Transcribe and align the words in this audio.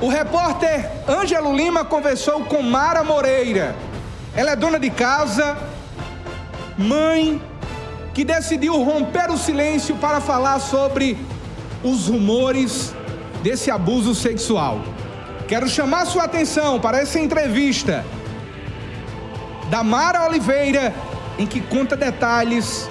O 0.00 0.08
repórter 0.08 0.90
Ângelo 1.08 1.56
Lima 1.56 1.82
conversou 1.82 2.44
com 2.44 2.60
Mara 2.60 3.02
Moreira. 3.02 3.74
Ela 4.34 4.50
é 4.50 4.56
dona 4.56 4.78
de 4.78 4.90
casa, 4.90 5.56
mãe, 6.76 7.40
que 8.12 8.22
decidiu 8.22 8.82
romper 8.82 9.30
o 9.30 9.38
silêncio 9.38 9.96
para 9.96 10.20
falar 10.20 10.58
sobre 10.58 11.16
os 11.82 12.08
rumores 12.08 12.94
desse 13.42 13.70
abuso 13.70 14.14
sexual. 14.14 14.82
Quero 15.48 15.66
chamar 15.66 16.04
sua 16.04 16.24
atenção 16.24 16.78
para 16.78 16.98
essa 16.98 17.18
entrevista 17.18 18.04
da 19.70 19.82
Mara 19.82 20.26
Oliveira, 20.26 20.94
em 21.38 21.46
que 21.46 21.60
conta 21.62 21.96
detalhes 21.96 22.86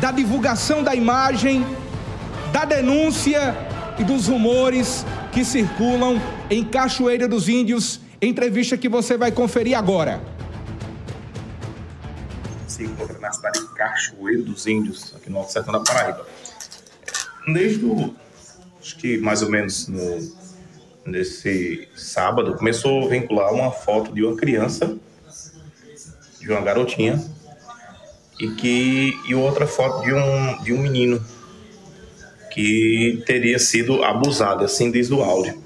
da 0.00 0.10
divulgação 0.10 0.82
da 0.82 0.96
imagem, 0.96 1.64
da 2.52 2.64
denúncia 2.64 3.56
e 3.98 4.02
dos 4.02 4.26
rumores 4.26 5.06
que 5.36 5.44
circulam 5.44 6.18
em 6.48 6.64
Cachoeira 6.64 7.28
dos 7.28 7.46
Índios. 7.46 8.00
Entrevista 8.22 8.74
que 8.74 8.88
você 8.88 9.18
vai 9.18 9.30
conferir 9.30 9.76
agora. 9.76 10.18
Se 12.66 12.84
encontra 12.84 13.18
na 13.18 13.30
cidade 13.30 13.60
de 13.60 13.74
Cachoeira 13.74 14.42
dos 14.42 14.66
Índios, 14.66 15.14
aqui 15.14 15.28
no 15.28 15.36
Alto 15.36 15.52
Sertão 15.52 15.74
da 15.74 15.80
Paraíba. 15.80 16.26
Desde 17.52 17.84
o, 17.84 18.14
acho 18.80 18.96
que 18.96 19.18
mais 19.18 19.42
ou 19.42 19.50
menos 19.50 19.88
no, 19.88 20.32
nesse 21.04 21.86
sábado, 21.94 22.56
começou 22.56 23.04
a 23.04 23.08
vincular 23.10 23.52
uma 23.52 23.70
foto 23.70 24.14
de 24.14 24.24
uma 24.24 24.34
criança, 24.34 24.96
de 26.40 26.50
uma 26.50 26.62
garotinha, 26.62 27.22
e 28.40 28.52
que 28.52 29.20
e 29.28 29.34
outra 29.34 29.66
foto 29.66 30.02
de 30.02 30.14
um, 30.14 30.62
de 30.62 30.72
um 30.72 30.78
menino 30.78 31.22
que 32.56 33.22
teria 33.26 33.58
sido 33.58 34.02
abusado, 34.02 34.64
assim 34.64 34.90
diz 34.90 35.10
o 35.10 35.20
áudio, 35.22 35.58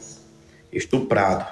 estuprado. 0.73 1.47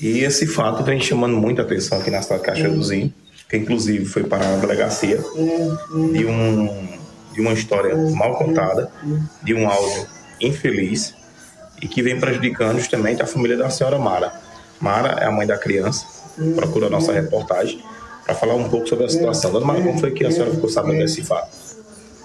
E 0.00 0.20
esse 0.20 0.46
fato 0.46 0.82
vem 0.82 0.98
chamando 0.98 1.36
muita 1.36 1.60
atenção 1.60 1.98
aqui 1.98 2.10
na 2.10 2.22
cidade 2.22 2.40
de 2.40 2.46
Cachoeira 2.46 2.72
do 2.72 2.82
Zinho, 2.82 3.12
que 3.46 3.58
inclusive 3.58 4.06
foi 4.06 4.24
para 4.24 4.54
a 4.54 4.56
delegacia 4.56 5.18
de, 5.18 6.24
um, 6.24 6.88
de 7.34 7.42
uma 7.42 7.52
história 7.52 7.94
mal 8.12 8.38
contada, 8.38 8.90
de 9.42 9.52
um 9.52 9.68
áudio 9.68 10.06
infeliz 10.40 11.14
e 11.82 11.86
que 11.86 12.00
vem 12.00 12.18
prejudicando 12.18 12.78
justamente 12.78 13.20
a 13.20 13.26
família 13.26 13.56
da 13.56 13.68
senhora 13.68 13.98
Mara. 13.98 14.32
Mara 14.80 15.20
é 15.20 15.26
a 15.26 15.30
mãe 15.30 15.46
da 15.46 15.58
criança, 15.58 16.06
procura 16.54 16.86
a 16.86 16.90
nossa 16.90 17.12
reportagem 17.12 17.84
para 18.24 18.34
falar 18.34 18.54
um 18.54 18.70
pouco 18.70 18.88
sobre 18.88 19.04
a 19.04 19.10
situação. 19.10 19.52
Dona 19.52 19.66
Mara, 19.66 19.82
como 19.82 19.98
foi 19.98 20.10
que 20.12 20.24
a 20.24 20.30
senhora 20.30 20.52
ficou 20.52 20.70
sabendo 20.70 21.00
desse 21.00 21.20
fato? 21.20 21.67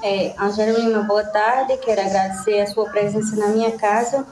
É, 0.03 0.33
Angelina, 0.37 1.01
boa 1.03 1.23
tarde. 1.23 1.77
Quero 1.77 2.01
agradecer 2.01 2.59
a 2.59 2.67
sua 2.67 2.89
presença 2.89 3.37
na 3.37 3.47
minha 3.47 3.71
casa. 3.71 4.27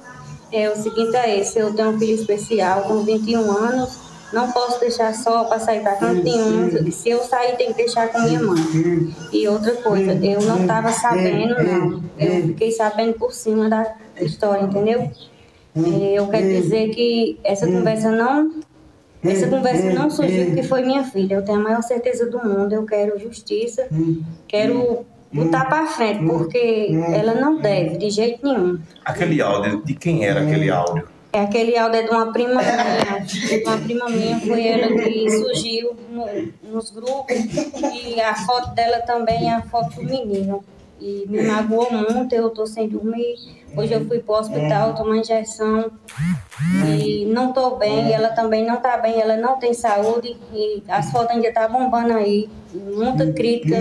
É, 0.51 0.69
o 0.69 0.75
seguinte 0.75 1.15
é 1.15 1.39
esse, 1.39 1.57
eu 1.59 1.73
tenho 1.73 1.91
um 1.91 1.97
filho 1.97 2.13
especial 2.13 2.81
com 2.81 3.05
21 3.05 3.49
anos, 3.49 3.97
não 4.33 4.51
posso 4.51 4.81
deixar 4.81 5.15
só 5.15 5.45
para 5.45 5.59
sair 5.59 5.79
para 5.81 5.95
canto 5.95 6.21
nenhum. 6.21 6.91
Se 6.91 7.11
eu 7.11 7.23
sair, 7.23 7.55
tem 7.55 7.67
que 7.67 7.75
deixar 7.75 8.09
com 8.09 8.19
minha 8.19 8.43
mãe. 8.43 9.15
E 9.31 9.47
outra 9.47 9.73
coisa, 9.77 10.11
eu 10.11 10.41
não 10.41 10.63
estava 10.63 10.91
sabendo, 10.91 11.55
não. 11.63 12.03
Eu 12.19 12.47
fiquei 12.47 12.71
sabendo 12.73 13.13
por 13.13 13.31
cima 13.31 13.69
da 13.69 13.95
história, 14.19 14.63
entendeu? 14.63 15.09
É, 15.73 16.13
eu 16.15 16.27
quero 16.27 16.47
dizer 16.49 16.89
que 16.89 17.39
essa 17.45 17.65
conversa 17.65 18.11
não 18.11 18.59
essa 19.23 19.47
conversa 19.47 19.93
não 19.93 20.09
surgiu 20.09 20.47
porque 20.47 20.63
foi 20.63 20.81
minha 20.81 21.05
filha. 21.05 21.35
Eu 21.35 21.45
tenho 21.45 21.59
a 21.59 21.61
maior 21.61 21.81
certeza 21.81 22.29
do 22.29 22.39
mundo. 22.39 22.73
Eu 22.73 22.85
quero 22.85 23.17
justiça, 23.17 23.87
quero 24.49 25.05
botar 25.33 25.65
para 25.65 25.87
frente, 25.87 26.25
porque 26.25 26.89
ela 27.13 27.35
não 27.35 27.57
deve, 27.57 27.97
de 27.97 28.09
jeito 28.09 28.45
nenhum. 28.45 28.79
Aquele 29.05 29.41
áudio, 29.41 29.83
de 29.83 29.95
quem 29.95 30.25
era 30.25 30.41
aquele 30.41 30.69
áudio? 30.69 31.07
É 31.33 31.39
aquele 31.39 31.77
áudio 31.77 32.01
é 32.01 32.03
de 32.03 32.09
uma 32.09 32.31
prima 32.33 32.61
minha. 32.61 33.19
De 33.19 33.63
uma 33.63 33.77
prima 33.77 34.09
minha, 34.09 34.39
foi 34.41 34.67
ela 34.67 34.87
que 34.87 35.29
surgiu 35.29 35.95
no, 36.09 36.25
nos 36.69 36.89
grupos. 36.91 37.37
E 37.93 38.19
a 38.19 38.35
foto 38.35 38.71
dela 38.75 38.99
também 39.01 39.49
é 39.49 39.53
a 39.53 39.61
foto 39.61 39.95
do 39.95 40.03
menino. 40.03 40.61
E 40.99 41.25
me 41.27 41.41
magoou 41.41 41.87
muito, 41.91 42.35
eu 42.35 42.47
estou 42.47 42.67
sem 42.67 42.87
dormir. 42.87 43.35
Hoje 43.75 43.93
eu 43.93 44.05
fui 44.05 44.19
para 44.19 44.35
o 44.35 44.39
hospital 44.39 44.93
tomar 44.93 45.17
injeção 45.17 45.89
e 46.85 47.25
não 47.25 47.49
estou 47.49 47.77
bem. 47.77 48.11
Ela 48.11 48.29
também 48.29 48.65
não 48.65 48.75
está 48.75 48.97
bem, 48.97 49.19
ela 49.19 49.37
não 49.37 49.57
tem 49.57 49.73
saúde. 49.73 50.35
E 50.53 50.83
as 50.89 51.09
fotos 51.11 51.31
ainda 51.31 51.47
estão 51.47 51.63
tá 51.63 51.69
bombando 51.69 52.13
aí. 52.13 52.49
Muita 52.73 53.31
crítica. 53.31 53.77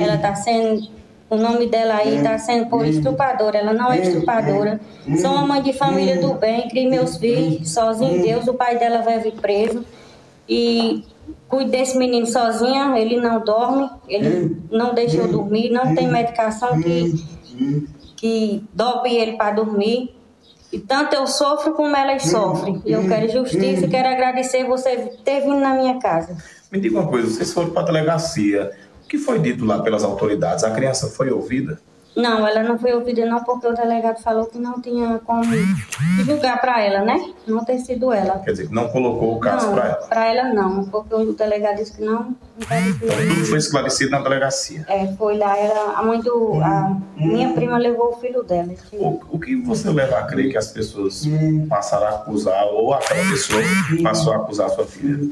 Ela 0.00 0.14
está 0.14 0.34
sendo 0.36 0.88
o 1.32 1.36
nome 1.38 1.66
dela 1.66 1.94
aí 1.94 2.18
está 2.18 2.36
sendo 2.36 2.66
por 2.66 2.84
estupradora, 2.84 3.56
ela 3.56 3.72
não 3.72 3.90
é 3.90 4.02
estupradora. 4.02 4.78
Sou 5.18 5.30
uma 5.30 5.46
mãe 5.46 5.62
de 5.62 5.72
família 5.72 6.20
do 6.20 6.34
bem, 6.34 6.68
criei 6.68 6.86
meus 6.86 7.16
filhos 7.16 7.72
sozinha 7.72 8.18
em 8.18 8.20
Deus, 8.20 8.46
o 8.48 8.52
pai 8.52 8.78
dela 8.78 9.00
vai 9.00 9.18
vir 9.18 9.32
preso. 9.32 9.82
E 10.46 11.06
cuido 11.48 11.70
desse 11.70 11.96
menino 11.96 12.26
sozinha, 12.26 12.98
ele 12.98 13.18
não 13.18 13.42
dorme, 13.42 13.88
ele 14.06 14.58
não 14.70 14.92
deixa 14.92 15.16
eu 15.16 15.28
dormir, 15.28 15.70
não 15.70 15.94
tem 15.94 16.06
medicação 16.06 16.78
que, 16.82 17.24
que 18.14 18.64
dope 18.74 19.08
ele 19.08 19.38
para 19.38 19.52
dormir. 19.52 20.14
E 20.70 20.78
tanto 20.78 21.16
eu 21.16 21.26
sofro 21.26 21.72
como 21.72 21.96
elas 21.96 22.24
sofrem. 22.24 22.82
E 22.84 22.92
eu 22.92 23.08
quero 23.08 23.32
justiça 23.32 23.86
e 23.86 23.88
quero 23.88 24.08
agradecer 24.08 24.64
você 24.64 25.14
ter 25.24 25.40
vindo 25.40 25.60
na 25.60 25.72
minha 25.72 25.98
casa. 25.98 26.36
Me 26.70 26.78
diga 26.78 27.00
uma 27.00 27.08
coisa, 27.08 27.30
vocês 27.30 27.54
foram 27.54 27.70
para 27.70 27.80
a 27.80 27.84
delegacia 27.86 28.70
que 29.12 29.18
foi 29.18 29.38
dito 29.38 29.66
lá 29.66 29.82
pelas 29.82 30.02
autoridades? 30.02 30.64
A 30.64 30.70
criança 30.70 31.06
foi 31.06 31.30
ouvida? 31.30 31.78
Não, 32.16 32.46
ela 32.46 32.62
não 32.62 32.78
foi 32.78 32.94
ouvida 32.94 33.26
não 33.26 33.44
porque 33.44 33.66
o 33.66 33.74
delegado 33.74 34.22
falou 34.22 34.46
que 34.46 34.58
não 34.58 34.80
tinha 34.80 35.20
como 35.22 35.44
julgar 36.24 36.58
para 36.62 36.80
ela, 36.80 37.04
né? 37.04 37.32
Não 37.46 37.62
ter 37.62 37.78
sido 37.78 38.10
ela. 38.10 38.38
Quer 38.38 38.52
dizer, 38.52 38.70
não 38.70 38.88
colocou 38.88 39.36
o 39.36 39.38
caso 39.38 39.70
para 39.70 39.84
ela? 39.84 40.06
Para 40.08 40.26
ela 40.26 40.54
não, 40.54 40.84
porque 40.86 41.14
o 41.14 41.34
delegado 41.34 41.76
disse 41.76 41.92
que 41.92 42.02
não. 42.02 42.34
Então 42.58 43.28
tudo 43.28 43.44
foi 43.44 43.58
esclarecido 43.58 44.10
na 44.12 44.20
delegacia? 44.20 44.86
É, 44.88 45.06
foi 45.08 45.36
lá, 45.36 45.58
ela, 45.58 45.98
a 45.98 46.02
mãe 46.02 46.20
do... 46.20 46.54
A 46.62 46.98
minha 47.16 47.52
prima 47.52 47.76
levou 47.76 48.14
o 48.14 48.16
filho 48.16 48.42
dela. 48.42 48.72
O, 48.94 49.20
o 49.30 49.38
que 49.38 49.56
você 49.56 49.90
leva 49.90 50.20
a 50.20 50.22
crer 50.24 50.50
que 50.50 50.56
as 50.56 50.68
pessoas 50.68 51.22
passaram 51.68 52.06
a 52.06 52.10
acusar 52.10 52.64
ou 52.66 52.94
aquela 52.94 53.28
pessoa 53.30 53.62
passou 54.02 54.32
a 54.32 54.36
acusar 54.36 54.68
a 54.68 54.70
sua 54.70 54.86
filha? 54.86 55.30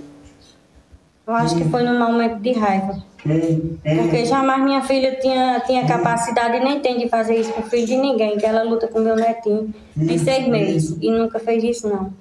Eu 1.31 1.37
acho 1.37 1.55
que 1.55 1.65
foi 1.69 1.85
num 1.85 1.97
momento 1.97 2.41
de 2.41 2.53
raiva. 2.55 3.01
Porque 3.23 4.25
jamais 4.25 4.65
minha 4.65 4.83
filha 4.83 5.15
tinha, 5.21 5.61
tinha 5.65 5.87
capacidade 5.87 6.57
e 6.57 6.61
nem 6.61 6.81
tem 6.81 6.99
de 6.99 7.09
fazer 7.09 7.37
isso 7.37 7.53
com 7.53 7.61
o 7.61 7.67
filho 7.67 7.87
de 7.87 7.97
ninguém, 7.97 8.37
que 8.37 8.45
ela 8.45 8.65
luta 8.65 8.89
com 8.89 8.99
meu 8.99 9.15
netinho 9.15 9.73
de 9.95 10.19
seis 10.19 10.49
meses 10.49 10.99
e 11.01 11.09
nunca 11.09 11.39
fez 11.39 11.63
isso 11.63 11.89
não. 11.89 12.13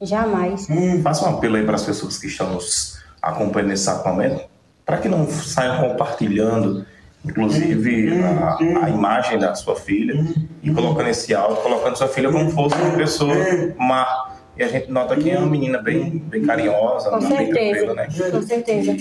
Jamais. 0.00 0.68
Faça 1.02 1.28
um 1.28 1.38
apelo 1.38 1.56
aí 1.56 1.64
para 1.64 1.74
as 1.74 1.82
pessoas 1.82 2.18
que 2.18 2.28
estão 2.28 2.54
nos 2.54 3.02
acompanhando 3.20 3.70
nesse 3.70 3.90
momento, 4.04 4.44
para 4.86 4.98
que 4.98 5.08
não 5.08 5.26
saiam 5.28 5.88
compartilhando, 5.88 6.86
inclusive, 7.24 8.12
a, 8.22 8.58
a, 8.84 8.90
imagem 8.90 9.40
da 9.40 9.56
sua 9.56 9.74
filha 9.74 10.24
e 10.62 10.70
colocando 10.72 11.08
esse 11.08 11.34
áudio, 11.34 11.56
colocando 11.64 11.96
sua 11.96 12.06
filha 12.06 12.30
como 12.30 12.48
fosse 12.52 12.76
uma 12.76 12.96
pessoa 12.96 13.34
má 13.76 14.29
e 14.60 14.62
a 14.62 14.68
gente 14.68 14.92
nota 14.92 15.16
que 15.16 15.30
é 15.30 15.38
uma 15.38 15.46
menina 15.46 15.78
bem, 15.78 16.18
bem 16.18 16.44
carinhosa, 16.44 17.08
Com 17.08 17.20
certeza, 17.22 17.94
né? 17.94 18.08
Com 18.30 18.42
certeza. 18.42 18.94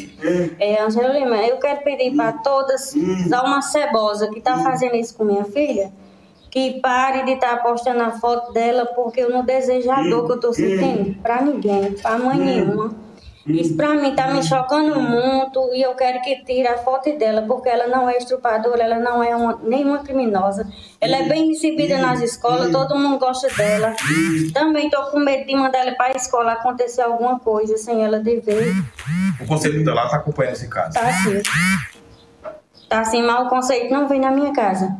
É, 0.58 0.82
Angela 0.82 1.10
Lima, 1.10 1.36
eu 1.36 1.58
quero 1.58 1.84
pedir 1.84 2.16
para 2.16 2.32
todas, 2.32 2.94
dar 3.28 3.44
uma 3.44 3.62
cebosa 3.62 4.30
que 4.30 4.40
está 4.40 4.58
fazendo 4.60 4.96
isso 4.96 5.18
com 5.18 5.26
minha 5.26 5.44
filha, 5.44 5.92
que 6.50 6.80
pare 6.80 7.26
de 7.26 7.32
estar 7.32 7.58
tá 7.58 7.62
postando 7.62 8.02
a 8.02 8.12
foto 8.12 8.54
dela, 8.54 8.86
porque 8.86 9.20
eu 9.20 9.30
não 9.30 9.44
desejo 9.44 9.92
a 9.92 10.02
dor 10.02 10.28
que 10.28 10.32
eu 10.32 10.36
estou 10.36 10.54
sentindo 10.54 11.22
para 11.22 11.42
ninguém, 11.42 11.92
para 11.92 12.18
mãe 12.18 12.38
nenhuma. 12.38 12.96
Isso 13.48 13.76
para 13.76 13.96
mim 13.96 14.14
tá 14.14 14.28
me 14.28 14.44
chocando 14.44 15.00
muito 15.00 15.74
e 15.74 15.82
eu 15.82 15.96
quero 15.96 16.22
que 16.22 16.44
tire 16.44 16.68
a 16.68 16.78
foto 16.78 17.18
dela, 17.18 17.42
porque 17.44 17.70
ela 17.70 17.88
não 17.88 18.10
é 18.10 18.18
estrupadora, 18.18 18.84
ela 18.84 19.00
não 19.00 19.24
é 19.24 19.36
uma, 19.36 19.58
nenhuma 19.64 20.00
criminosa. 20.00 20.68
Ela 21.00 21.18
é 21.18 21.24
bem 21.24 21.48
recebida 21.48 21.98
nas 21.98 22.22
escolas, 22.22 22.72
todo 22.72 22.96
mundo 22.96 23.18
gosta 23.18 23.48
dela. 23.50 23.96
Também 24.54 24.90
tô 24.90 25.02
com 25.08 25.20
medo 25.20 25.46
de 25.46 25.56
mandar 25.56 25.80
ela 25.80 25.96
para 25.96 26.14
a 26.14 26.18
escola 26.18 26.54
acontecer 26.54 27.02
alguma 27.02 27.40
coisa 27.40 27.78
sem 27.78 28.04
ela 28.04 28.20
dever. 28.20 28.74
O 29.40 29.48
conselho 29.48 29.84
dela 29.84 30.08
tá 30.10 30.18
acompanhando 30.18 30.54
esse 30.54 30.68
caso? 30.68 30.94
Tá 30.94 31.12
sim. 31.14 31.42
Tá 32.90 33.04
sim, 33.06 33.22
mas 33.24 33.46
o 33.46 33.50
conselho 33.50 33.90
não 33.90 34.08
vem 34.08 34.20
na 34.20 34.32
minha 34.32 34.52
casa. 34.52 34.96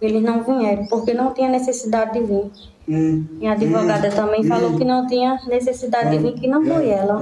Eles 0.00 0.22
não 0.22 0.42
vieram, 0.44 0.86
porque 0.86 1.14
não 1.14 1.32
tinha 1.32 1.48
necessidade 1.48 2.12
de 2.12 2.26
vir. 2.26 2.50
Minha 2.86 3.52
advogada 3.52 4.10
também 4.10 4.44
falou 4.44 4.76
que 4.76 4.84
não 4.84 5.06
tinha 5.06 5.40
necessidade 5.48 6.10
de 6.10 6.18
vir, 6.18 6.34
que 6.34 6.46
não 6.46 6.64
foi 6.64 6.88
ela. 6.90 7.20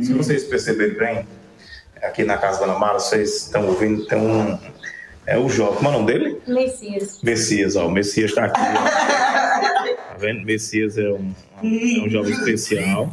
Se 0.00 0.12
vocês 0.14 0.44
perceberem 0.44 0.96
bem, 0.96 1.26
aqui 2.02 2.24
na 2.24 2.38
casa 2.38 2.60
da 2.60 2.66
Ana 2.66 2.78
Mara, 2.78 2.98
vocês 2.98 3.46
estão 3.46 3.66
ouvindo, 3.66 4.06
tem 4.06 4.18
um. 4.18 4.58
É 5.26 5.38
o 5.38 5.48
Jó. 5.48 5.68
Como 5.72 5.88
é 5.88 5.90
o 5.90 5.92
nome 5.92 6.06
dele? 6.06 6.40
Messias. 6.46 7.20
Messias, 7.22 7.76
ó. 7.76 7.86
O 7.86 7.90
Messias 7.90 8.30
está 8.30 8.46
aqui. 8.46 8.60
tá 8.60 10.16
vendo? 10.18 10.44
Messias 10.44 10.96
é 10.96 11.08
um, 11.10 11.32
é 11.62 12.00
um 12.00 12.08
jovem 12.08 12.32
especial. 12.32 13.10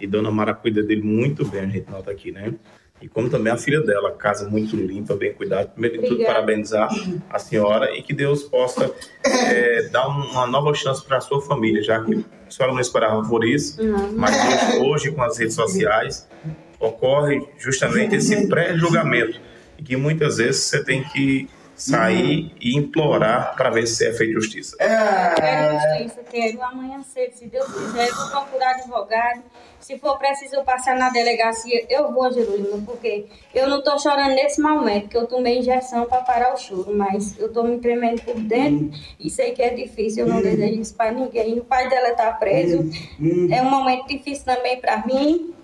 E 0.00 0.06
Dona 0.06 0.30
Mara 0.30 0.54
cuida 0.54 0.82
dele 0.82 1.02
muito 1.02 1.44
bem, 1.44 1.62
a 1.62 1.66
gente 1.66 1.90
nota 1.90 2.10
aqui, 2.10 2.30
né? 2.30 2.54
E 3.00 3.08
como 3.08 3.30
também 3.30 3.52
a 3.52 3.56
filha 3.56 3.80
dela, 3.80 4.12
casa 4.12 4.48
muito 4.48 4.76
limpa, 4.76 5.14
bem 5.14 5.32
cuidada. 5.32 5.68
Primeiro 5.68 6.02
de 6.02 6.08
tudo, 6.08 6.24
parabenizar 6.24 6.88
a 7.30 7.38
senhora 7.38 7.96
e 7.96 8.02
que 8.02 8.12
Deus 8.12 8.42
possa 8.42 8.92
é, 9.24 9.82
dar 9.88 10.08
uma 10.08 10.46
nova 10.46 10.74
chance 10.74 11.04
para 11.04 11.18
a 11.18 11.20
sua 11.20 11.40
família, 11.40 11.82
já 11.82 12.02
que 12.02 12.24
a 12.46 12.50
senhora 12.50 12.72
não 12.72 12.80
esperava 12.80 13.22
por 13.28 13.44
isso, 13.44 13.82
não. 13.82 14.12
mas 14.12 14.34
hoje, 14.36 14.78
hoje, 14.80 15.10
com 15.12 15.22
as 15.22 15.38
redes 15.38 15.54
sociais, 15.54 16.28
ocorre 16.80 17.46
justamente 17.58 18.16
esse 18.16 18.48
pré-julgamento, 18.48 19.40
e 19.78 19.82
que 19.82 19.96
muitas 19.96 20.38
vezes 20.38 20.62
você 20.62 20.82
tem 20.82 21.04
que 21.04 21.48
sair 21.78 22.52
e 22.60 22.76
implorar 22.76 23.54
para 23.56 23.70
ver 23.70 23.86
se 23.86 24.06
é 24.06 24.12
feita 24.12 24.34
justiça. 24.34 24.76
Quero 24.76 25.78
justiça, 25.78 26.24
quero 26.30 26.62
amanhã 26.62 27.02
cedo, 27.02 27.32
se 27.32 27.46
Deus 27.46 27.66
quiser, 27.66 28.08
eu 28.08 28.14
vou 28.14 28.28
procurar 28.30 28.70
advogado. 28.74 29.42
Se 29.80 29.96
for 29.96 30.18
preciso 30.18 30.56
eu 30.56 30.64
passar 30.64 30.96
na 30.96 31.08
delegacia, 31.08 31.86
eu 31.88 32.12
vou, 32.12 32.30
Jerusalém, 32.32 32.82
porque 32.84 33.26
eu 33.54 33.68
não 33.68 33.78
estou 33.78 33.96
chorando 33.98 34.34
nesse 34.34 34.60
momento, 34.60 35.08
que 35.08 35.16
eu 35.16 35.26
tomei 35.26 35.58
injeção 35.58 36.04
para 36.04 36.20
parar 36.22 36.52
o 36.52 36.56
choro, 36.58 36.94
mas 36.94 37.38
eu 37.38 37.46
estou 37.46 37.62
me 37.62 37.78
tremendo 37.78 38.20
por 38.22 38.34
dentro 38.34 38.90
e 39.20 39.30
sei 39.30 39.52
que 39.52 39.62
é 39.62 39.70
difícil, 39.70 40.26
eu 40.26 40.34
não 40.34 40.42
desejo 40.42 40.80
isso 40.80 40.94
para 40.96 41.12
ninguém. 41.12 41.60
O 41.60 41.64
pai 41.64 41.88
dela 41.88 42.08
está 42.08 42.32
preso, 42.32 42.90
é 43.50 43.62
um 43.62 43.70
momento 43.70 44.08
difícil 44.08 44.44
também 44.44 44.80
para 44.80 45.06
mim, 45.06 45.54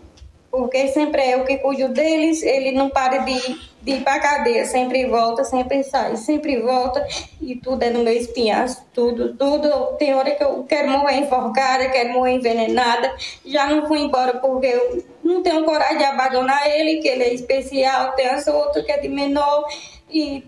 porque 0.54 0.86
sempre 0.86 1.20
é 1.20 1.34
eu 1.34 1.44
que 1.44 1.58
cuido 1.58 1.88
deles, 1.88 2.40
ele 2.44 2.70
não 2.70 2.88
para 2.88 3.18
de, 3.24 3.34
de 3.82 3.90
ir 3.90 4.04
para 4.04 4.20
cadeia, 4.20 4.64
sempre 4.64 5.04
volta, 5.04 5.42
sempre 5.42 5.82
sai, 5.82 6.16
sempre 6.16 6.60
volta, 6.60 7.04
e 7.40 7.56
tudo 7.56 7.82
é 7.82 7.90
no 7.90 8.04
meu 8.04 8.12
espinhaço, 8.12 8.86
tudo, 8.94 9.34
tudo. 9.34 9.96
Tem 9.98 10.14
hora 10.14 10.30
que 10.30 10.44
eu 10.44 10.62
quero 10.62 10.90
morrer 10.90 11.16
enforcada, 11.16 11.88
quero 11.88 12.12
morrer 12.12 12.34
envenenada, 12.34 13.12
já 13.44 13.66
não 13.66 13.88
fui 13.88 13.98
embora 13.98 14.38
porque 14.38 14.66
eu 14.66 15.04
não 15.24 15.42
tenho 15.42 15.64
coragem 15.64 15.98
de 15.98 16.04
abandonar 16.04 16.70
ele, 16.70 17.02
que 17.02 17.08
ele 17.08 17.24
é 17.24 17.34
especial, 17.34 18.12
tem 18.12 18.26
essa 18.26 18.54
outra 18.54 18.80
que 18.80 18.92
é 18.92 18.98
de 18.98 19.08
menor, 19.08 19.66
e 20.08 20.44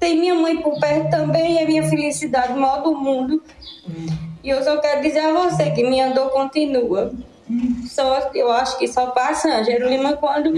tem 0.00 0.18
minha 0.18 0.34
mãe 0.34 0.56
por 0.56 0.80
perto 0.80 1.10
também, 1.10 1.58
é 1.58 1.64
minha 1.64 1.84
felicidade 1.84 2.54
maior 2.54 2.82
do 2.82 2.92
mundo. 2.92 3.40
E 4.42 4.48
eu 4.48 4.64
só 4.64 4.78
quero 4.78 5.00
dizer 5.00 5.20
a 5.20 5.32
você 5.32 5.70
que 5.70 5.84
minha 5.84 6.10
dor 6.10 6.30
continua. 6.30 7.12
Só, 7.86 8.30
eu 8.34 8.50
acho 8.50 8.78
que 8.78 8.86
só 8.86 9.06
passa 9.06 9.48
Ângelo 9.60 9.88
Lima 9.88 10.14
quando 10.14 10.52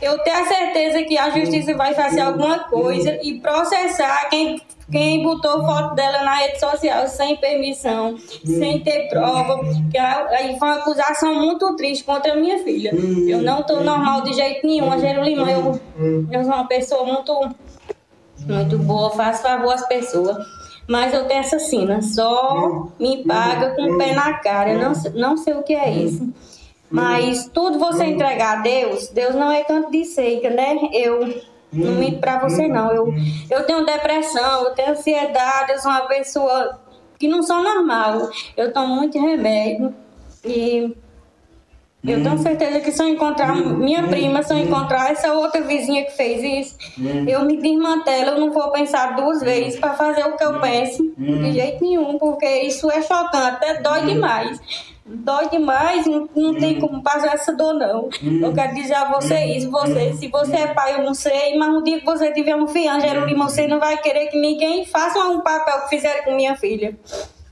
eu 0.00 0.18
tenho 0.18 0.38
a 0.38 0.46
certeza 0.46 1.02
que 1.04 1.16
a 1.16 1.30
justiça 1.30 1.74
vai 1.74 1.94
fazer 1.94 2.20
alguma 2.20 2.60
coisa 2.60 3.18
e 3.22 3.40
processar 3.40 4.28
quem, 4.28 4.60
quem 4.92 5.22
botou 5.22 5.64
foto 5.64 5.94
dela 5.94 6.22
na 6.22 6.34
rede 6.34 6.60
social 6.60 7.08
sem 7.08 7.36
permissão, 7.36 8.16
sem 8.44 8.80
ter 8.80 9.08
prova. 9.08 9.58
Que 9.90 9.96
aí 9.98 10.58
foi 10.58 10.68
uma 10.68 10.76
acusação 10.76 11.34
muito 11.34 11.74
triste 11.76 12.04
contra 12.04 12.32
a 12.32 12.36
minha 12.36 12.62
filha. 12.62 12.92
Eu 13.26 13.40
não 13.42 13.60
estou 13.60 13.82
normal 13.82 14.22
de 14.22 14.34
jeito 14.34 14.66
nenhum. 14.66 14.92
Angelo 14.92 15.24
Lima, 15.24 15.50
eu, 15.50 15.80
eu 16.30 16.44
sou 16.44 16.52
uma 16.52 16.68
pessoa 16.68 17.04
muito, 17.04 17.50
muito 18.40 18.78
boa, 18.78 19.10
faço 19.10 19.42
favor 19.42 19.72
às 19.72 19.86
pessoas 19.88 20.36
mas 20.88 21.12
eu 21.12 21.24
tenho 21.26 21.40
essa 21.40 21.58
sina, 21.58 22.00
só 22.02 22.88
me 22.98 23.24
paga 23.24 23.74
com 23.74 23.94
o 23.94 23.98
pé 23.98 24.14
na 24.14 24.34
cara. 24.34 24.72
Eu 24.72 24.78
não, 24.78 24.92
não 25.14 25.36
sei 25.36 25.54
o 25.54 25.62
que 25.62 25.74
é 25.74 25.90
isso. 25.90 26.32
Mas 26.88 27.48
tudo 27.52 27.78
você 27.78 28.04
entregar 28.04 28.58
a 28.58 28.62
Deus, 28.62 29.08
Deus 29.08 29.34
não 29.34 29.50
é 29.50 29.64
canto 29.64 29.90
de 29.90 30.04
seca, 30.04 30.50
né? 30.50 30.76
Eu 30.92 31.42
não 31.72 31.92
minto 31.94 32.20
pra 32.20 32.38
você, 32.38 32.68
não. 32.68 32.92
Eu, 32.92 33.12
eu 33.50 33.64
tenho 33.64 33.84
depressão, 33.84 34.64
eu 34.64 34.74
tenho 34.74 34.92
ansiedade, 34.92 35.72
eu 35.72 35.78
sou 35.80 35.90
uma 35.90 36.06
pessoa 36.06 36.80
que 37.18 37.26
não 37.26 37.42
sou 37.42 37.62
normal. 37.62 38.30
Eu 38.56 38.72
tomo 38.72 38.94
muito 38.94 39.18
remédio 39.20 39.92
e 40.44 40.96
eu 42.06 42.22
tenho 42.22 42.38
certeza 42.38 42.80
que 42.80 42.92
se 42.92 43.02
eu 43.02 43.08
encontrar 43.08 43.54
minha 43.54 44.02
prima, 44.04 44.42
se 44.42 44.52
eu 44.52 44.58
encontrar 44.58 45.10
essa 45.10 45.32
outra 45.32 45.60
vizinha 45.62 46.04
que 46.04 46.12
fez 46.12 46.42
isso, 46.42 46.76
eu 47.26 47.44
me 47.44 47.56
desmantelo, 47.56 48.30
eu 48.30 48.40
não 48.40 48.52
vou 48.52 48.70
pensar 48.70 49.16
duas 49.16 49.40
vezes 49.40 49.78
para 49.78 49.94
fazer 49.94 50.24
o 50.24 50.36
que 50.36 50.44
eu 50.44 50.60
penso, 50.60 51.02
de 51.16 51.52
jeito 51.52 51.82
nenhum, 51.82 52.18
porque 52.18 52.46
isso 52.62 52.90
é 52.90 53.02
chocante, 53.02 53.36
até 53.36 53.80
dói 53.80 54.02
demais. 54.02 54.60
Dói 55.08 55.48
demais, 55.48 56.04
não, 56.04 56.28
não 56.34 56.54
tem 56.54 56.80
como 56.80 57.00
passar 57.00 57.34
essa 57.34 57.52
dor, 57.52 57.74
não. 57.74 58.08
Eu 58.42 58.52
quero 58.52 58.74
dizer 58.74 58.94
a 58.94 59.12
você 59.12 59.44
isso, 59.44 59.70
você, 59.70 60.12
se 60.14 60.26
você 60.26 60.56
é 60.56 60.66
pai, 60.74 60.96
eu 60.96 61.04
não 61.04 61.14
sei, 61.14 61.56
mas 61.56 61.68
um 61.68 61.82
dia 61.82 62.00
que 62.00 62.04
você 62.04 62.32
tiver 62.32 62.56
um 62.56 62.66
filho, 62.66 62.90
Angelo 62.90 63.36
você 63.36 63.68
não 63.68 63.78
vai 63.78 63.98
querer 63.98 64.26
que 64.26 64.40
ninguém 64.40 64.84
faça 64.84 65.20
um 65.20 65.40
papel 65.42 65.82
que 65.82 65.90
fizeram 65.90 66.24
com 66.24 66.34
minha 66.34 66.56
filha. 66.56 66.98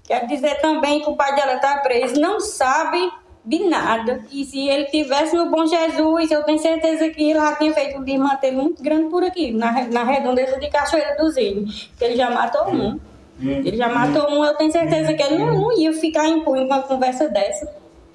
Quero 0.03 0.27
dizer 0.27 0.61
também 0.61 1.01
que 1.01 1.09
o 1.09 1.17
pai 1.17 1.35
dela 1.37 1.55
está 1.55 1.79
preso, 1.79 2.21
não 2.21 2.41
sabe 2.41 3.09
de 3.45 3.69
nada. 3.69 4.23
E 4.33 4.45
se 4.45 4.69
ele 4.69 4.85
tivesse 4.87 5.37
no 5.37 5.51
Bom 5.51 5.67
Jesus, 5.67 6.31
eu 6.31 6.43
tenho 6.43 6.59
certeza 6.59 7.09
que 7.11 7.31
ele 7.31 7.39
já 7.39 7.55
tinha 7.57 7.75
feito 7.75 7.99
um 7.99 8.05
desmantelo 8.05 8.63
muito 8.63 8.83
grande 8.83 9.11
por 9.11 9.23
aqui, 9.23 9.53
na, 9.53 9.87
na 9.89 10.05
redondeza 10.05 10.59
de 10.59 10.69
Cachoeira 10.71 11.17
dos 11.17 11.37
Ilhos. 11.37 11.91
Que 11.99 12.05
ele 12.05 12.17
já 12.17 12.31
matou 12.31 12.69
um. 12.73 12.99
Ele 13.41 13.77
já 13.77 13.89
matou 13.89 14.31
um, 14.31 14.45
eu 14.45 14.55
tenho 14.55 14.73
certeza 14.73 15.13
que 15.13 15.23
ele 15.23 15.39
não, 15.39 15.55
não 15.55 15.79
ia 15.79 15.93
ficar 15.93 16.29
impune 16.29 16.67
com 16.67 16.75
uma 16.75 16.83
conversa 16.83 17.29
dessa. 17.29 17.69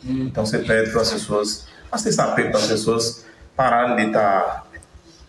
Então 0.04 0.46
você 0.46 0.60
pede 0.60 0.92
para 0.92 1.02
as 1.02 1.12
pessoas, 1.12 1.68
mas 1.92 2.02
você 2.02 2.12
sabe 2.12 2.46
para 2.46 2.58
as 2.58 2.68
pessoas 2.68 3.26
pararem 3.56 3.98
de 3.98 4.08
estar 4.08 4.42
tá 4.42 4.64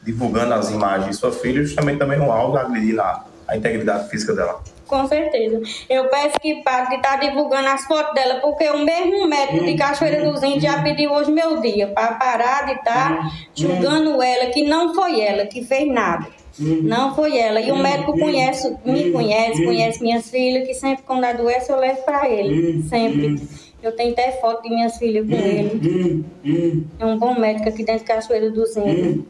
divulgando 0.03 0.55
as 0.55 0.71
imagens 0.71 1.11
de 1.11 1.17
sua 1.17 1.33
filha, 1.33 1.63
justamente 1.63 1.99
também 1.99 2.21
um 2.21 2.31
algo 2.31 2.57
agredir 2.57 2.99
a, 3.01 3.25
a 3.49 3.57
integridade 3.57 4.09
física 4.09 4.33
dela. 4.33 4.63
Com 4.91 5.07
certeza. 5.07 5.63
Eu 5.89 6.09
peço 6.09 6.41
que 6.41 6.65
pare 6.65 6.89
de 6.89 6.97
estar 6.97 7.17
tá 7.17 7.25
divulgando 7.25 7.69
as 7.69 7.85
fotos 7.85 8.13
dela, 8.13 8.41
porque 8.41 8.69
o 8.71 8.85
mesmo 8.85 9.25
médico 9.29 9.65
de 9.65 9.77
Cachoeira 9.77 10.29
dos 10.29 10.43
Índios 10.43 10.65
já 10.65 10.83
pediu 10.83 11.13
hoje 11.13 11.31
meu 11.31 11.61
dia 11.61 11.87
para 11.87 12.15
parar 12.15 12.67
de 12.67 12.73
estar 12.73 13.17
tá 13.17 13.31
julgando 13.55 14.21
ela, 14.21 14.47
que 14.47 14.65
não 14.65 14.93
foi 14.93 15.21
ela 15.21 15.47
que 15.47 15.65
fez 15.65 15.87
nada. 15.87 16.27
Não 16.59 17.15
foi 17.15 17.39
ela. 17.39 17.61
E 17.61 17.71
o 17.71 17.77
médico 17.77 18.19
conhece, 18.19 18.77
me 18.85 19.13
conhece, 19.13 19.65
conhece 19.65 20.03
minhas 20.03 20.29
filhas, 20.29 20.67
que 20.67 20.75
sempre 20.75 21.05
quando 21.05 21.25
adoece 21.25 21.71
eu 21.71 21.79
levo 21.79 22.03
para 22.03 22.29
ele. 22.29 22.83
Sempre. 22.89 23.41
Eu 23.81 23.95
tenho 23.95 24.11
até 24.11 24.33
foto 24.33 24.65
de 24.65 24.71
minhas 24.71 24.99
filhas 24.99 25.25
com 25.25 25.37
ele. 25.37 26.25
É 26.99 27.07
um 27.07 27.17
bom 27.17 27.39
médico 27.39 27.69
aqui 27.69 27.85
dentro 27.85 28.01
de 28.01 28.07
Cachoeira 28.07 28.51
dos 28.51 28.77
Índios. 28.77 29.25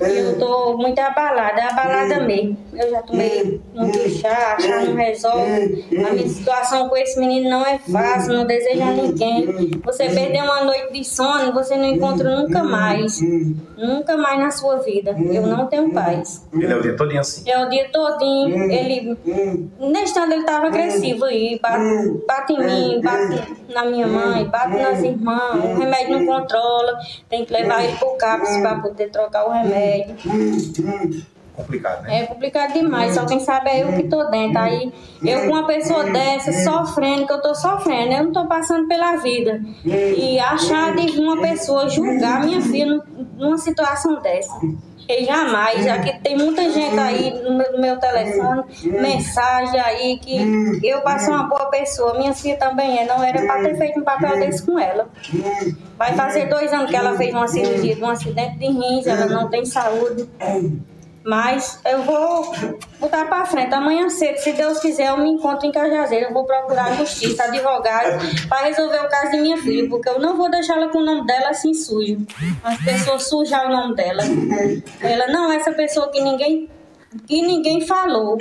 Eu 0.00 0.38
tô 0.38 0.76
muito 0.76 0.98
abalada, 1.00 1.64
abalada 1.64 2.20
mesmo. 2.20 2.56
Eu 2.72 2.88
já 2.88 3.02
tomei 3.02 3.60
muito 3.74 4.08
chá, 4.10 4.56
chá 4.60 4.84
não 4.84 4.94
resolve. 4.94 5.84
A 5.92 6.12
minha 6.12 6.28
situação 6.28 6.88
com 6.88 6.96
esse 6.96 7.18
menino 7.18 7.50
não 7.50 7.66
é 7.66 7.78
fácil, 7.78 8.34
não 8.34 8.46
desejo 8.46 8.80
a 8.80 8.92
ninguém. 8.92 9.72
Você 9.84 10.08
perdeu 10.08 10.44
uma 10.44 10.62
noite 10.62 10.92
de 10.92 11.04
sono, 11.04 11.52
você 11.52 11.76
não 11.76 11.86
encontra 11.86 12.36
nunca 12.36 12.62
mais. 12.62 13.20
Nunca 13.76 14.16
mais 14.16 14.38
na 14.38 14.50
sua 14.52 14.76
vida. 14.76 15.16
Eu 15.18 15.42
não 15.42 15.66
tenho 15.66 15.92
paz. 15.92 16.46
Ele 16.52 16.72
é 16.72 16.76
o 16.76 16.82
dia 16.82 16.96
todinho 16.96 17.20
assim? 17.20 17.50
É 17.50 17.66
o 17.66 17.68
dia 17.68 17.88
todinho. 17.90 18.70
Ele, 18.70 19.18
nesse 19.80 20.04
estado 20.04 20.32
ele 20.32 20.44
tava 20.44 20.66
agressivo 20.66 21.24
aí, 21.24 21.58
bate, 21.60 22.24
bate 22.26 22.52
em 22.52 22.64
mim, 22.64 23.00
bate 23.02 23.56
na 23.72 23.84
minha 23.84 24.06
mãe, 24.06 24.44
bate 24.44 24.76
nas 24.76 25.02
irmãs. 25.02 25.54
O 25.64 25.78
remédio 25.78 26.20
não 26.20 26.26
controla, 26.26 26.98
tem 27.28 27.44
que 27.44 27.52
levar 27.52 27.82
ele 27.82 27.96
pro 27.96 28.16
CAPS 28.16 28.58
para 28.58 28.76
poder 28.76 29.10
trocar 29.10 29.44
o 29.46 29.50
remédio 29.50 29.87
remédio. 30.24 31.22
Complicado, 31.58 32.02
né? 32.02 32.22
É 32.22 32.26
complicado 32.26 32.72
demais, 32.72 33.14
só 33.14 33.26
quem 33.26 33.40
sabe 33.40 33.70
é 33.70 33.82
eu 33.82 33.92
que 33.92 34.04
tô 34.04 34.22
dentro. 34.30 34.60
Aí 34.60 34.92
eu 35.24 35.40
com 35.40 35.48
uma 35.48 35.66
pessoa 35.66 36.04
dessa, 36.04 36.52
sofrendo, 36.52 37.26
que 37.26 37.32
eu 37.32 37.42
tô 37.42 37.52
sofrendo, 37.52 38.12
eu 38.12 38.24
não 38.24 38.32
tô 38.32 38.46
passando 38.46 38.86
pela 38.86 39.16
vida. 39.16 39.60
E 39.84 40.38
achar 40.38 40.94
de 40.94 41.18
uma 41.18 41.40
pessoa 41.40 41.88
julgar 41.88 42.44
minha 42.44 42.60
filha 42.60 43.02
numa 43.36 43.58
situação 43.58 44.22
dessa. 44.22 44.56
E 45.08 45.24
jamais, 45.24 45.84
já 45.84 45.98
que 45.98 46.20
tem 46.20 46.36
muita 46.36 46.70
gente 46.70 46.98
aí 46.98 47.42
no 47.42 47.80
meu, 47.80 47.98
telefone, 47.98 48.62
mensagem 48.84 49.80
aí 49.80 50.18
que 50.18 50.80
eu 50.86 51.00
passei 51.00 51.32
uma 51.32 51.44
boa 51.44 51.70
pessoa, 51.70 52.18
minha 52.18 52.34
filha 52.34 52.58
também 52.58 52.98
é, 52.98 53.06
não 53.06 53.24
era 53.24 53.40
para 53.40 53.62
ter 53.62 53.78
feito 53.78 53.98
um 53.98 54.04
papel 54.04 54.38
desse 54.38 54.62
com 54.64 54.78
ela. 54.78 55.08
Vai 55.96 56.14
fazer 56.14 56.46
dois 56.48 56.72
anos 56.72 56.90
que 56.90 56.96
ela 56.96 57.16
fez 57.16 57.34
uma 57.34 57.48
cirurgia 57.48 57.96
um 57.98 58.10
acidente 58.10 58.58
de 58.58 58.66
rins, 58.66 59.06
ela 59.06 59.26
não 59.26 59.48
tem 59.48 59.64
saúde. 59.64 60.28
Mas 61.28 61.78
eu 61.84 62.04
vou 62.04 62.54
botar 62.98 63.26
para 63.26 63.44
frente. 63.44 63.74
Amanhã 63.74 64.08
cedo, 64.08 64.38
se 64.38 64.50
Deus 64.54 64.80
quiser, 64.80 65.08
eu 65.10 65.18
me 65.18 65.28
encontro 65.28 65.68
em 65.68 65.70
Cajazeira. 65.70 66.28
Eu 66.28 66.32
vou 66.32 66.46
procurar 66.46 66.96
justiça, 66.96 67.44
advogado, 67.44 68.18
para 68.48 68.64
resolver 68.64 68.98
o 69.00 69.10
caso 69.10 69.32
de 69.32 69.36
minha 69.42 69.58
filha. 69.58 69.86
Porque 69.90 70.08
eu 70.08 70.18
não 70.18 70.38
vou 70.38 70.50
deixar 70.50 70.78
ela 70.78 70.88
com 70.88 71.00
o 71.00 71.04
nome 71.04 71.26
dela 71.26 71.50
assim 71.50 71.74
sujo. 71.74 72.26
As 72.64 72.82
pessoas 72.82 73.28
sujar 73.28 73.66
o 73.66 73.68
nome 73.68 73.94
dela. 73.94 74.22
Ela 75.02 75.26
não 75.26 75.52
é 75.52 75.56
essa 75.56 75.72
pessoa 75.72 76.10
que 76.10 76.18
ninguém, 76.18 76.70
que 77.26 77.42
ninguém 77.42 77.86
falou. 77.86 78.38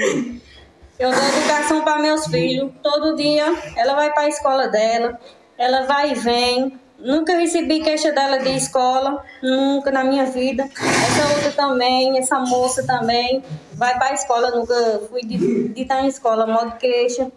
Eu 0.97 1.11
dou 1.11 1.23
educação 1.37 1.81
para 1.81 1.99
meus 1.99 2.25
filhos. 2.27 2.71
Todo 2.81 3.17
dia 3.17 3.53
ela 3.75 3.95
vai 3.95 4.13
para 4.13 4.23
a 4.23 4.29
escola 4.29 4.69
dela. 4.69 5.19
Ela 5.57 5.81
vai 5.81 6.11
e 6.11 6.15
vem. 6.15 6.79
Nunca 6.99 7.37
recebi 7.37 7.81
queixa 7.81 8.11
dela 8.11 8.39
de 8.39 8.49
escola, 8.55 9.23
nunca 9.41 9.91
na 9.91 10.03
minha 10.03 10.25
vida. 10.25 10.63
Essa 10.63 11.35
outra 11.35 11.51
também, 11.51 12.17
essa 12.17 12.39
moça 12.39 12.85
também, 12.85 13.43
vai 13.73 13.97
para 13.97 14.07
a 14.07 14.13
escola, 14.13 14.51
nunca 14.51 15.01
fui 15.09 15.21
de, 15.21 15.69
de 15.69 15.81
estar 15.81 16.01
em 16.01 16.07
escola, 16.07 16.47
modo 16.47 16.75
queixa. 16.77 17.31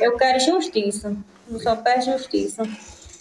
Eu 0.00 0.16
quero 0.16 0.40
justiça, 0.40 1.14
eu 1.50 1.60
só 1.60 1.76
peço 1.76 2.12
justiça. 2.12 2.62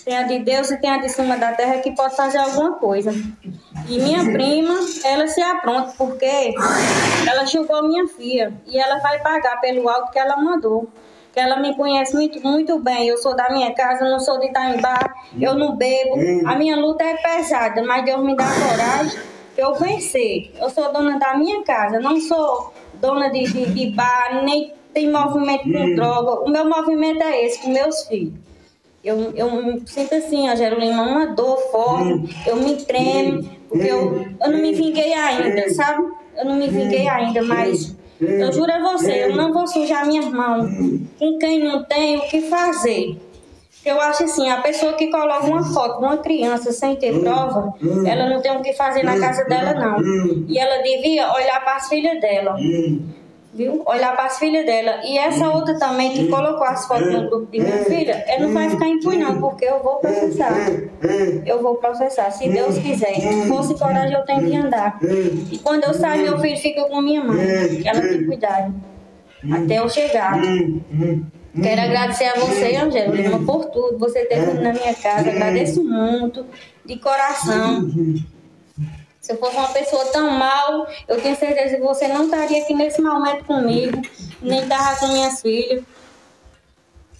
Tem 0.05 0.15
a 0.15 0.23
de 0.23 0.39
Deus 0.39 0.69
e 0.69 0.77
tem 0.77 0.91
a 0.91 0.99
de 0.99 1.09
cima 1.09 1.35
da 1.35 1.51
terra 1.53 1.79
que 1.79 1.91
pode 1.91 2.15
fazer 2.15 2.37
alguma 2.37 2.73
coisa. 2.73 3.11
E 3.89 3.99
minha 3.99 4.23
prima, 4.23 4.75
ela 5.03 5.27
se 5.27 5.41
apronta 5.41 5.93
porque 5.97 6.53
ela 7.27 7.45
julgou 7.45 7.87
minha 7.87 8.07
filha 8.07 8.53
e 8.67 8.77
ela 8.77 8.99
vai 8.99 9.19
pagar 9.19 9.59
pelo 9.59 9.89
alto 9.89 10.11
que 10.11 10.19
ela 10.19 10.37
mandou. 10.37 10.87
Ela 11.35 11.59
me 11.59 11.75
conhece 11.75 12.13
muito, 12.15 12.41
muito 12.41 12.79
bem. 12.79 13.07
Eu 13.07 13.17
sou 13.17 13.35
da 13.35 13.49
minha 13.49 13.73
casa, 13.73 14.09
não 14.09 14.19
sou 14.19 14.39
de 14.39 14.47
Itaimbá, 14.47 14.97
eu 15.39 15.53
não 15.55 15.75
bebo. 15.75 16.15
A 16.47 16.55
minha 16.55 16.75
luta 16.77 17.03
é 17.03 17.15
pesada, 17.17 17.83
mas 17.83 18.05
Deus 18.05 18.23
me 18.23 18.35
dá 18.35 18.45
coragem 18.45 19.35
eu 19.57 19.73
vencer. 19.75 20.51
Eu 20.59 20.69
sou 20.69 20.91
dona 20.91 21.17
da 21.17 21.37
minha 21.37 21.63
casa, 21.63 21.99
não 21.99 22.19
sou 22.19 22.73
dona 22.95 23.29
de, 23.29 23.43
de, 23.43 23.65
de 23.73 23.89
bar, 23.91 24.43
nem 24.43 24.73
tem 24.93 25.11
movimento 25.11 25.63
com 25.63 25.95
droga. 25.95 26.41
O 26.41 26.49
meu 26.49 26.67
movimento 26.67 27.21
é 27.23 27.45
esse, 27.45 27.61
com 27.61 27.69
meus 27.69 28.03
filhos. 28.03 28.33
Eu, 29.03 29.33
eu 29.35 29.51
me 29.51 29.83
sinto 29.85 30.15
assim, 30.15 30.49
a 30.49 30.55
Jerolina, 30.55 31.01
uma 31.01 31.27
dor 31.27 31.57
forte, 31.71 32.35
eu 32.47 32.55
me 32.55 32.75
tremo, 32.77 33.47
porque 33.69 33.87
eu, 33.87 34.25
eu 34.41 34.51
não 34.51 34.59
me 34.59 34.73
vinguei 34.73 35.13
ainda, 35.13 35.69
sabe? 35.73 36.11
Eu 36.35 36.45
não 36.45 36.55
me 36.55 36.67
vinguei 36.67 37.07
ainda, 37.07 37.43
mas 37.43 37.95
eu 38.19 38.51
juro 38.51 38.71
a 38.71 38.79
você, 38.93 39.25
eu 39.25 39.35
não 39.35 39.51
vou 39.51 39.67
sujar 39.67 40.05
minhas 40.05 40.25
mãos 40.31 40.69
com 41.19 41.37
quem 41.37 41.63
não 41.63 41.83
tem 41.83 42.17
o 42.17 42.21
que 42.21 42.41
fazer. 42.41 43.17
Eu 43.85 44.01
acho 44.01 44.23
assim, 44.23 44.49
a 44.49 44.61
pessoa 44.61 44.93
que 44.93 45.11
coloca 45.11 45.45
uma 45.45 45.63
foto 45.63 45.99
de 45.99 46.05
uma 46.05 46.17
criança 46.17 46.71
sem 46.71 46.95
ter 46.95 47.19
prova, 47.19 47.71
ela 48.07 48.27
não 48.27 48.41
tem 48.41 48.51
o 48.57 48.61
que 48.61 48.73
fazer 48.73 49.03
na 49.03 49.19
casa 49.19 49.43
dela, 49.45 49.73
não. 49.73 49.99
E 50.47 50.57
ela 50.57 50.81
devia 50.81 51.31
olhar 51.31 51.63
para 51.63 51.75
as 51.75 51.87
filhas 51.87 52.19
dela 52.19 52.55
viu? 53.55 53.81
Olhar 53.85 54.15
para 54.15 54.25
as 54.25 54.37
filhas 54.37 54.65
dela. 54.65 54.99
E 55.03 55.17
essa 55.17 55.49
outra 55.49 55.79
também 55.79 56.11
que 56.11 56.27
colocou 56.27 56.63
as 56.63 56.85
fotos 56.85 57.11
no 57.11 57.29
grupo 57.29 57.51
de 57.51 57.59
minha 57.61 57.85
filha, 57.85 58.23
ela 58.27 58.45
não 58.45 58.53
vai 58.53 58.69
ficar 58.69 58.87
impune 58.87 59.17
não, 59.17 59.39
porque 59.39 59.65
eu 59.65 59.81
vou 59.81 59.95
processar. 59.95 60.53
Eu 61.45 61.61
vou 61.61 61.75
processar, 61.75 62.29
se 62.31 62.49
Deus 62.49 62.77
quiser. 62.77 63.15
Se 63.15 63.47
fosse 63.47 63.73
coragem, 63.75 64.13
eu 64.13 64.25
tenho 64.25 64.45
que 64.45 64.55
andar. 64.55 64.99
E 65.51 65.57
quando 65.59 65.85
eu 65.85 65.93
saio, 65.93 66.23
meu 66.23 66.39
filho 66.39 66.57
fica 66.57 66.83
com 66.83 67.01
minha 67.01 67.23
mãe. 67.23 67.81
Ela 67.85 68.01
tem 68.01 68.25
cuidado. 68.25 68.75
Até 69.51 69.79
eu 69.79 69.87
chegar. 69.89 70.39
Quero 71.61 71.81
agradecer 71.81 72.25
a 72.25 72.33
você, 72.35 72.75
Angela, 72.75 73.39
por 73.45 73.65
tudo. 73.65 73.97
Você 73.99 74.25
ter 74.25 74.41
vindo 74.41 74.61
na 74.61 74.73
minha 74.73 74.93
casa. 74.93 75.29
Agradeço 75.29 75.83
muito, 75.83 76.45
de 76.85 76.97
coração. 76.97 77.89
Se 79.25 79.31
eu 79.31 79.37
fosse 79.37 79.57
uma 79.57 79.69
pessoa 79.69 80.05
tão 80.11 80.29
mal, 80.29 80.85
eu 81.07 81.19
tenho 81.19 81.35
certeza 81.35 81.77
que 81.77 81.81
você 81.81 82.07
não 82.07 82.25
estaria 82.25 82.61
aqui 82.61 82.75
nesse 82.75 83.01
momento 83.01 83.43
comigo, 83.45 83.99
nem 84.39 84.61
estava 84.61 84.99
com 84.99 85.07
minhas 85.07 85.41
filhas. 85.41 85.83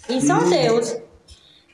E 0.08 0.20
só 0.20 0.38
Deus. 0.38 0.96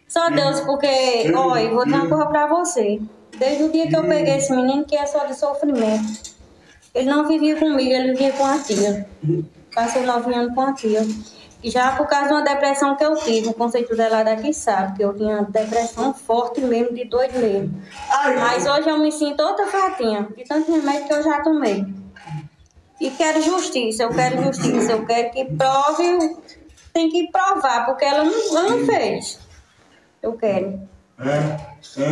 Só 0.09 0.31
Deus, 0.31 0.61
porque, 0.61 1.31
olha, 1.37 1.69
vou 1.69 1.87
dar 1.87 1.97
uma 1.97 2.09
coisa 2.09 2.27
pra 2.29 2.47
você. 2.47 2.99
Desde 3.37 3.65
o 3.65 3.71
dia 3.71 3.87
que 3.89 3.95
eu 3.95 4.09
peguei 4.09 4.39
esse 4.39 4.51
menino, 4.57 4.87
que 4.87 4.97
é 4.97 5.05
só 5.05 5.27
de 5.27 5.39
sofrimento. 5.39 6.33
Ele 6.95 7.11
não 7.11 7.29
vivia 7.29 7.57
comigo, 7.57 7.91
ele 7.91 8.13
vivia 8.13 8.33
com 8.33 8.47
a 8.47 8.59
tia. 8.59 9.07
Passou 9.75 10.01
nove 10.03 10.33
anos 10.33 10.55
com 10.55 10.63
a 10.63 10.73
tia. 10.73 11.03
Já 11.65 11.97
por 11.97 12.07
causa 12.09 12.29
de 12.29 12.35
uma 12.35 12.43
depressão 12.43 12.97
que 12.97 13.05
eu 13.05 13.15
tive, 13.17 13.49
o 13.49 13.55
conceito 13.55 13.95
dela 13.97 14.23
daqui 14.25 14.53
sabe 14.53 14.97
que 14.97 15.05
eu 15.05 15.15
tinha 15.15 15.43
depressão 15.43 16.13
forte 16.13 16.61
mesmo, 16.61 16.95
de 16.95 17.05
doido 17.05 17.39
mesmo. 17.39 17.83
Mas 18.41 18.67
hoje 18.67 18.89
eu 18.89 18.99
me 18.99 19.13
sinto 19.13 19.43
outra 19.43 19.67
fatinha, 19.67 20.29
de 20.37 20.45
tanto 20.45 20.73
remédio 20.73 21.07
que 21.07 21.15
eu 21.15 21.23
já 21.23 21.41
tomei. 21.41 21.87
E 23.01 23.11
quero 23.11 23.43
justiça, 23.43 24.03
eu 24.03 24.11
quero 24.11 24.43
justiça, 24.45 24.93
eu 24.93 25.07
quero 25.07 25.31
que 25.31 25.45
prove, 25.45 26.37
tem 26.93 27.09
que 27.09 27.31
provar, 27.31 27.87
porque 27.87 28.05
ela 28.05 28.25
não, 28.25 28.59
ela 28.59 28.71
não 28.71 28.87
fez. 28.87 29.39
Eu 30.21 30.33
quero. 30.35 30.81
É, 31.19 32.03
é. 32.03 32.11